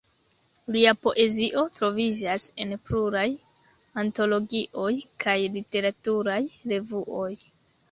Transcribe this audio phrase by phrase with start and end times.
[0.75, 3.27] Lia poezio troviĝas en pluraj
[4.05, 4.89] antologioj
[5.27, 6.41] kaj literaturaj
[6.75, 7.33] revuoj.